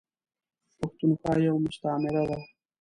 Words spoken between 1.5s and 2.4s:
مستعمیره ده.